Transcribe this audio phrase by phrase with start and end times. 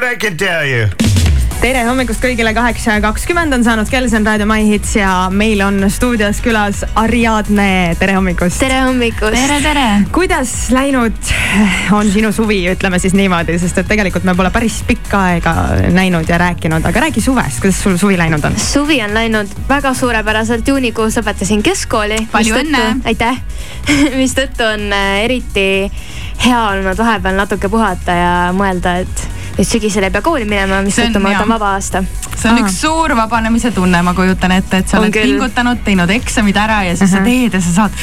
[0.00, 0.88] that I can tell you
[1.60, 5.10] tere hommikust kõigile, kaheksa ja kakskümmend on saanud kell, see on Raadio My Hits ja
[5.28, 8.56] meil on stuudios külas Ariadne, tere hommikust.
[8.62, 9.36] tere hommikust.
[9.36, 9.82] tere, tere.
[10.14, 11.32] kuidas läinud
[11.92, 15.54] on sinu suvi, ütleme siis niimoodi, sest et tegelikult me pole päris pikka aega
[15.92, 18.56] näinud ja rääkinud, aga räägi suvest, kuidas sul suvi läinud on?
[18.56, 22.22] suvi on läinud väga suurepäraselt, juunikuus lõpetasin keskkooli.
[22.32, 22.86] palju õnne.
[23.12, 23.36] aitäh
[24.22, 25.68] mistõttu on äh, eriti
[26.46, 29.29] hea olnud vahepeal natuke puhata ja mõelda, et
[29.60, 32.04] et sügisel ei pea kooli minema, mistõttu ma võtan vaba aasta.
[32.40, 32.66] See on Aa.
[32.66, 35.34] üks suur vabanemise tunne, ma kujutan ette, et sa on oled küll.
[35.34, 37.24] pingutanud, teinud eksamid ära ja siis uh -huh.
[37.24, 37.98] sa teed ja sa saad,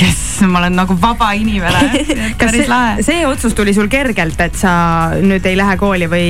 [0.00, 2.04] jess, ma olen nagu vaba inimene.
[2.40, 4.72] kas see, see otsus tuli sul kergelt, et sa
[5.20, 6.26] nüüd ei lähe kooli või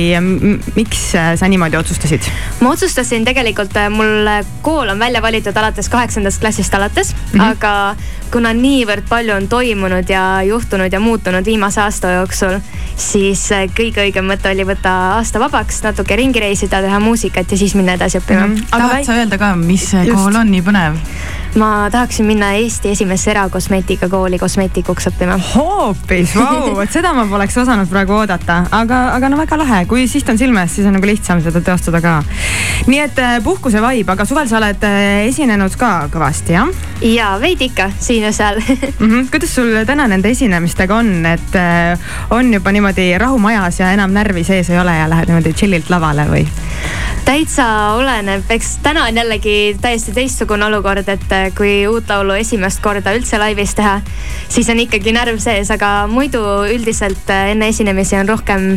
[0.75, 2.29] miks sa niimoodi otsustasid?
[2.61, 4.29] ma otsustasin tegelikult, äh, mul
[4.61, 7.51] kool on välja valitud alates kaheksandast klassist alates mm, -hmm.
[7.51, 7.95] aga
[8.31, 12.59] kuna niivõrd palju on toimunud ja juhtunud ja muutunud viimase aasta jooksul,
[12.95, 17.57] siis äh, kõige õigem mõte oli võtta aasta vabaks, natuke ringi reisida, teha muusikat ja
[17.59, 18.69] siis minna edasi õppima mm.
[18.73, 20.99] tahad sa öelda ka, mis kool on nii põnev?
[21.57, 25.37] Ma tahaksin minna Eesti esimesse erakosmeetikakooli kosmeetikuks õppima.
[25.55, 30.05] hoopis, vau, vot seda ma poleks osanud praegu oodata, aga, aga no väga lahe, kui
[30.07, 32.19] siht on silme ees, siis on nagu lihtsam seda teostada ka.
[32.87, 36.69] nii et äh, puhkuse vibe, aga suvel sa oled äh, esinenud ka kõvasti, jah?
[37.01, 39.09] ja veidi ikka siin ja seal mm.
[39.09, 39.27] -hmm.
[39.31, 41.97] kuidas sul täna nende esinemistega on, et äh,
[42.29, 45.89] on juba niimoodi rahu majas ja enam närvi sees ei ole ja lähed niimoodi chill'ilt
[45.89, 46.45] lavale või?
[47.27, 47.65] täitsa
[47.97, 53.39] oleneb, eks täna on jällegi täiesti teistsugune olukord, et kui uut laulu esimest korda üldse
[53.39, 53.97] laivis teha,
[54.51, 56.41] siis on ikkagi närv sees, aga muidu
[56.73, 58.67] üldiselt äh, enne esinemisi on rohkem,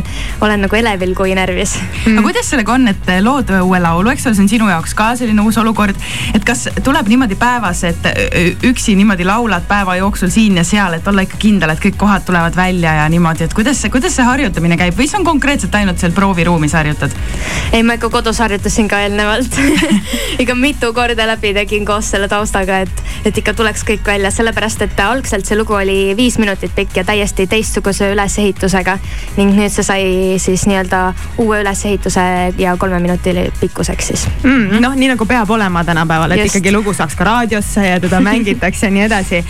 [0.41, 1.77] olen nagu elevil kui närvis.
[2.05, 2.17] Mm..
[2.17, 5.11] aga kuidas sellega on, et lood uue laulu, eks ole, see on sinu jaoks ka
[5.19, 5.97] selline uus olukord,
[6.35, 10.99] et kas tuleb niimoodi päevas, et äh, üksi niimoodi laulad päeva jooksul siin ja seal,
[10.99, 14.15] et olla ikka kindel, et kõik kohad tulevad välja ja niimoodi, et kuidas see, kuidas
[14.15, 14.97] see harjutamine käib?
[14.97, 17.15] Või see on konkreetselt ainult seal prooviruumis harjutad?
[17.71, 19.59] ei, ma ikka kodus harjutasin ka eelnevalt.
[20.41, 24.31] Ikka mitu korda läbi tegin koos selle taustaga aega, et, et ikka tuleks kõik välja,
[24.33, 28.97] sellepärast et algselt see lugu oli viis minutit pikk ja täiesti teistsuguse ülesehitusega.
[29.37, 30.03] ning nüüd see sai
[30.41, 31.01] siis nii-öelda
[31.41, 34.79] uue ülesehituse ja kolme minuti pikkuseks siis mm,.
[34.83, 36.55] noh, nii nagu peab olema tänapäeval, et Just.
[36.55, 39.43] ikkagi lugu saaks ka raadiosse ja teda mängitakse ja nii edasi.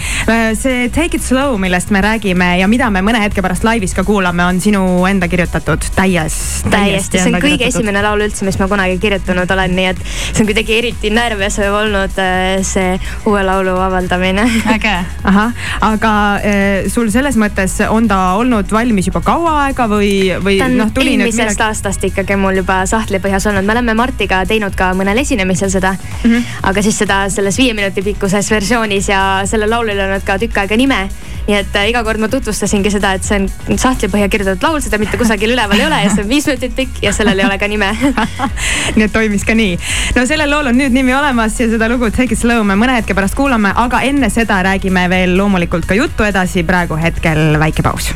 [0.54, 4.04] see Take it slow, millest me räägime ja mida me mõne hetke pärast laivis ka
[4.04, 6.36] kuulame, on sinu enda kirjutatud täies.
[6.70, 7.82] täiesti, see on kõige kirjutatud.
[7.82, 11.74] esimene laul üldse, mis ma kunagi kirjutanud olen, nii et see on kuidagi eriti närvesev
[11.82, 12.91] olnud äh, see
[13.26, 14.46] uue laulu avaldamine.
[14.74, 14.96] äge.
[15.32, 20.14] ahah, aga äh, sul selles mõttes on ta olnud valmis juba kaua aega või,
[20.44, 21.68] või noh, tuli nüüd eelmisest millegi...
[21.68, 26.30] aastast ikkagi mul juba sahtlipõhjas olnud, me oleme Martiga teinud ka mõnel esinemisel seda mm.
[26.30, 26.56] -hmm.
[26.72, 30.64] aga siis seda selles viie minuti pikkuses versioonis ja sellel laulul ei olnud ka tükk
[30.64, 31.08] aega nime
[31.48, 35.00] nii et äh, iga kord ma tutvustasingi seda, et see on sahtlipõhja kirjutatud laul, seda
[35.02, 37.58] mitte kusagil üleval ei ole ja see on viis minutit pikk ja sellel ei ole
[37.62, 37.90] ka nime
[38.98, 39.78] nii et toimis ka nii.
[40.18, 42.98] no sellel lool on nüüd nimi olemas ja seda lugu Take it slow me mõne
[43.00, 47.86] hetke pärast kuulame, aga enne seda räägime veel loomulikult ka juttu edasi, praegu hetkel väike
[47.86, 48.12] paus.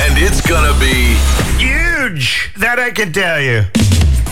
[0.00, 1.16] And it's gonna be
[1.58, 3.79] huge, that I can tell you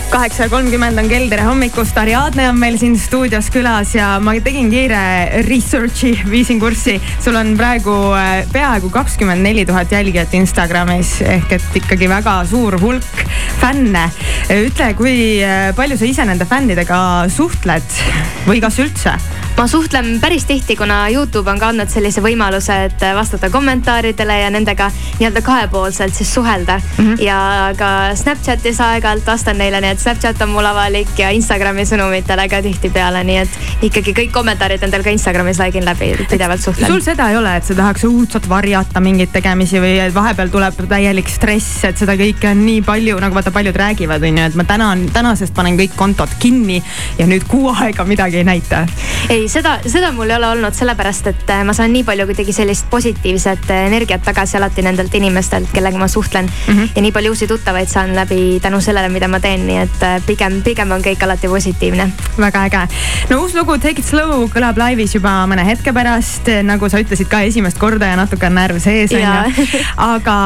[0.09, 4.71] kaheksa kolmkümmend on kell, tere hommikust, Ariadne on meil siin stuudios külas ja ma tegin
[4.71, 5.01] kiire
[5.45, 6.95] research'i, viisin kurssi.
[7.21, 12.79] sul on praegu äh, peaaegu kakskümmend neli tuhat jälgijat Instagramis ehk et ikkagi väga suur
[12.81, 13.25] hulk
[13.61, 14.07] fänne.
[14.49, 18.01] ütle, kui äh, palju sa ise nende fännidega suhtled
[18.49, 19.13] või kas üldse?
[19.59, 24.51] Ma suhtlen päris tihti, kuna Youtube on ka andnud sellise võimaluse, et vastata kommentaaridele ja
[24.55, 24.85] nendega
[25.19, 26.93] nii-öelda kahepoolselt siis suhelda mm.
[27.03, 27.23] -hmm.
[27.23, 27.39] ja
[27.77, 32.61] ka Snapchatis aeg-ajalt vastan neile, nii et Snapchat on mul avalik ja Instagrami sõnumitele ka
[32.63, 33.49] tihtipeale, nii et
[33.89, 36.87] ikkagi kõik kommentaarid endal ka Instagramis like in läbi, pidevalt suhtlen.
[36.87, 41.27] sul seda ei ole, et sa tahaks õudselt varjata mingeid tegemisi või vahepeal tuleb täielik
[41.27, 44.63] stress, et seda kõike on nii palju, nagu vaata paljud räägivad, on ju, et ma
[44.63, 46.79] täna, tänasest panen kõik kontod kinni
[47.19, 48.87] ja nüüd kuu aega midagi ei näita.
[49.29, 52.53] ei, seda, seda mul ei ole olnud, sellepärast et äh, ma saan nii palju kuidagi
[52.55, 56.73] sellist positiivset äh, energiat tagasi alati nendelt inimestelt, kellega ma suhtlen mm.
[56.73, 56.89] -hmm.
[56.95, 60.17] ja nii palju uusi tuttavaid saan läbi tänu sellele, mida ma teen, nii et äh,
[60.25, 62.09] pigem, pigem on kõik alati positiivne.
[62.37, 62.87] väga äge.
[63.29, 67.27] no uus lugu Take it slow kõlab laivis juba mõne hetke pärast, nagu sa ütlesid
[67.27, 69.81] ka esimest korda ja natuke on närv sees on ju.
[69.97, 70.37] aga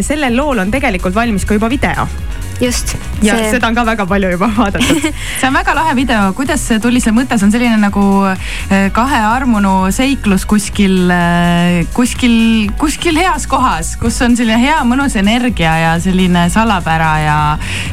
[0.00, 2.08] sellel lool on tegelikult valmis ka juba video
[2.60, 2.96] just.
[3.22, 3.50] ja see...
[3.54, 5.06] seda on ka väga palju juba vaadatud
[5.40, 9.20] see on väga lahe video, kuidas tuli see mõte, see on selline nagu äh, kahe
[9.28, 12.36] armunu seiklus kuskil, äh, kuskil,
[12.80, 17.38] kuskil heas kohas, kus on selline hea mõnus energia ja selline salapära ja,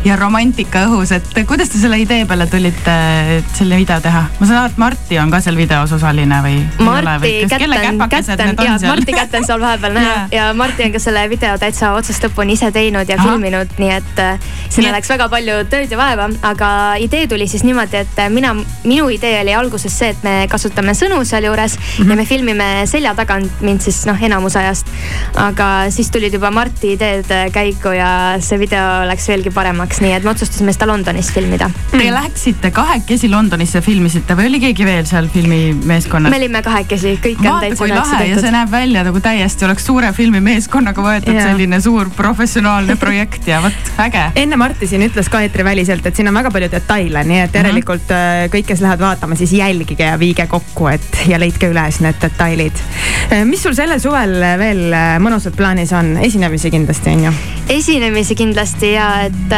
[0.08, 2.98] ja romantika õhus, et kuidas te selle idee peale tulite,
[3.40, 4.26] et selle video teha?
[4.40, 6.60] ma saan aru, et Marti on ka seal videos osaline või?
[6.84, 11.56] Marti kätten, kätten, jaa, Marti kätten seal vahepeal näha ja Marti on ka selle video
[11.62, 13.30] täitsa otsast lõpuni ise teinud ja Aha.
[13.30, 16.70] filminud, nii et äh, sinna läks väga palju tööd ja vaeva, aga
[17.02, 18.54] idee tuli siis niimoodi, et mina,
[18.84, 22.10] minu idee oli alguses see, et me kasutame sõnu sealjuures mm -hmm.
[22.10, 24.88] ja me filmime selja tagant mind siis noh, enamus ajast.
[25.36, 30.24] aga siis tulid juba Marti ideed käiku ja see video läks veelgi paremaks, nii et
[30.24, 31.70] me otsustasime seda Londonis filmida.
[31.92, 36.32] Te läksite kahekesi Londonisse, filmisite või oli keegi veel seal filmimeeskonnas?
[36.32, 38.30] me olime kahekesi, kõik on Vaata, täitsa lahe tehtud.
[38.30, 41.50] ja see näeb välja nagu täiesti oleks suure filmimeeskonnaga võetud yeah.
[41.50, 44.26] selline suur professionaalne projekt ja vot äge.
[44.44, 47.58] Enne Marti siin ütles ka eetriväliselt, et siin on väga palju detaile, nii et mhm.
[47.60, 48.54] järelikult mm -hmm.
[48.56, 52.84] kõik, kes lähevad vaatama, siis jälgige ja viige kokku, et ja leidke üles need detailid.
[53.32, 57.34] Äh, mis sul sellel suvel veel äh, mõnusat plaanis on, esinemisi kindlasti on ju?
[57.70, 59.54] esinemisi kindlasti ja et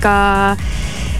[0.00, 0.56] ka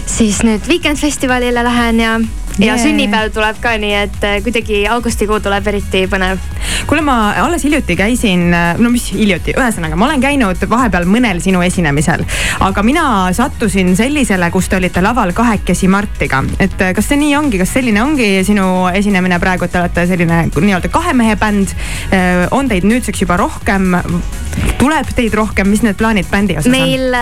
[0.06, 2.18] siis nüüd Weekend festivalile lähen ja
[2.60, 2.76] yeah.
[2.76, 6.40] ja sünnipäev tuleb ka, nii et äh, kuidagi augustikuu tuleb eriti põnev.
[6.88, 11.40] kuule, ma alles hiljuti käisin, äh, no mis hiljuti, ühesõnaga ma olen käinud vahepeal mõnel
[11.44, 12.24] sinu esinemisel,
[12.64, 13.06] aga mina
[13.36, 17.74] sattusin sellisele, kus te olite laval kahekesi Martiga, et äh, kas see nii ongi, kas
[17.76, 21.74] selline ongi sinu esinemine praegu, et te olete selline nii-öelda kahe mehe bänd?
[22.54, 23.96] on teid nüüdseks juba rohkem?
[24.80, 26.74] tuleb teid rohkem, mis need plaanid bändi osas on?
[26.74, 27.16] meil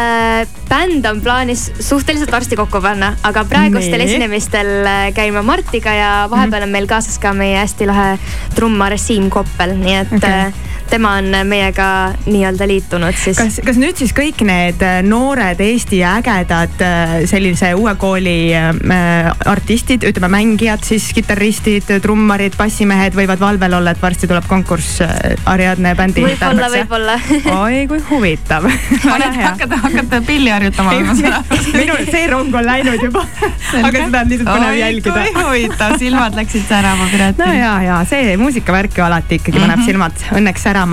[0.69, 4.09] bänd on plaanis suhteliselt varsti kokku panna, aga praegustel nee.
[4.09, 4.73] esinemistel
[5.17, 8.19] käib käima Martiga ja vahepeal on meil kaasas ka meie hästi lahe
[8.55, 10.51] trummar Siim Koppel, nii et okay.
[10.85, 13.39] Äh, tema on meiega nii-öelda liitunud siis.
[13.39, 19.31] kas, kas nüüd siis kõik need äh, noored Eesti ägedad äh, sellise uue kooli äh,
[19.51, 25.03] artistid, ütleme mängijad siis, kitarristid, trummarid, bassimehed võivad valvel olla, et varsti tuleb konkurss
[25.51, 27.17] Ariadne bändi võib-olla, võib-olla.
[27.65, 28.69] oi kui huvitav
[29.05, 31.61] hakkate, hakkate pilli harjutama või ma saan aru?
[31.81, 36.39] minul see rong on läinud juba aga seda on lihtsalt põnev jälgida kui huvitav, silmad
[36.39, 37.41] läksid särama, Piret.
[37.41, 39.87] no ja, ja see muusikavärk ju alati ikkagi paneb mm -hmm.
[39.91, 40.84] silmad õnneks särama.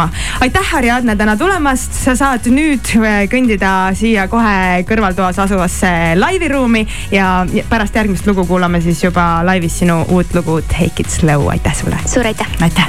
[0.42, 1.94] Aitäh, Ariadne, täna tulemast.
[1.94, 8.82] sa saad nüüd äh, kõndida siia kohe kõrvaltoas asuvasse laiviruumi ja pärast järgmist lugu kuulame
[8.82, 11.50] siis juba laivis sinu uut lugu Take it slow.
[11.50, 12.00] aitäh sulle.
[12.06, 12.48] suur aitäh.
[12.62, 12.88] aitäh.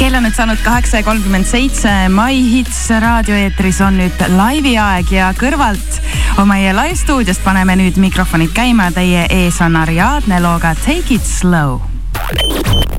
[0.00, 5.12] kell on nüüd saanud kaheksa ja kolmkümmend seitse, My Hits raadioeetris on nüüd laivi aeg
[5.12, 6.00] ja kõrvalt
[6.48, 11.89] meie live stuudiost paneme nüüd mikrofonid käima, teie ees on Ariadne looga Take it slow.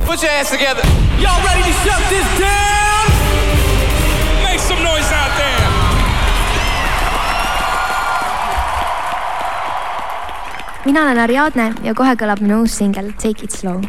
[0.06, 0.84] Put your hands together.
[1.18, 3.06] Y'all ready to shut this down?
[4.44, 5.62] Make some noise out there.
[10.86, 13.82] mina olen Ariadne ja kohe kõlab minu uus singel Take it slow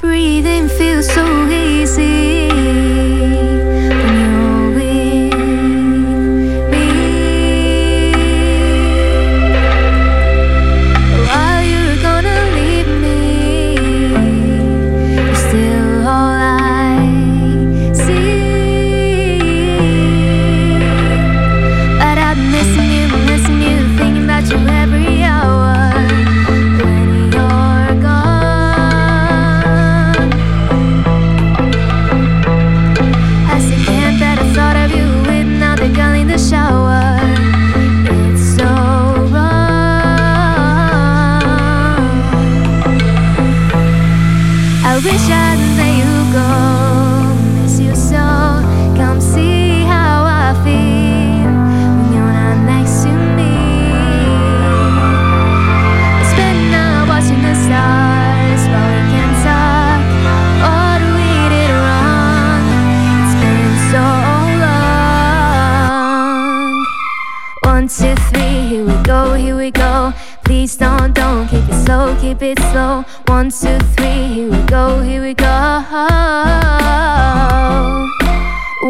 [0.00, 2.37] Breathing feels so easy.
[72.38, 73.04] Keep it slow.
[73.26, 75.46] One, two, three, here we go, here we go.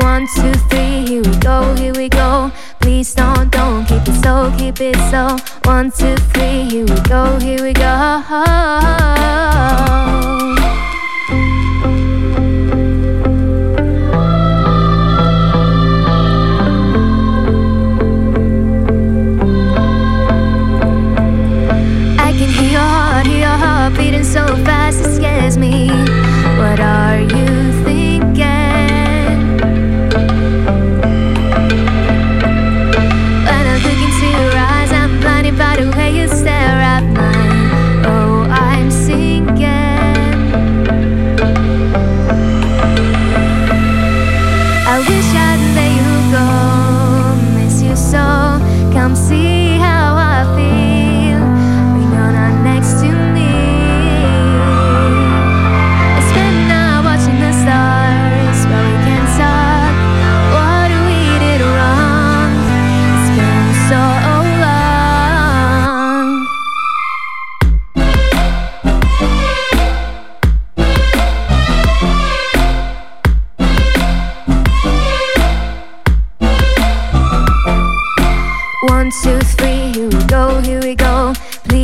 [0.03, 2.51] One, two, three, here we go, here we go.
[2.81, 5.37] Please don't, don't keep it slow, keep it slow.
[5.65, 8.23] One, two, three, here we go, here we go.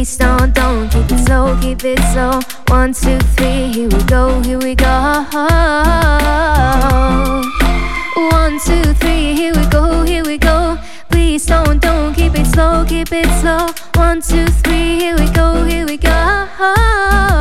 [0.04, 2.38] Please don't, don't keep it slow, keep it slow.
[2.68, 5.24] One, two, three, here we go, here we go.
[8.30, 10.76] One, two, three, here we go, here we go.
[11.08, 13.68] Please don't, don't keep it slow, keep it slow.
[13.94, 17.33] One, two, three, here we go, here we go.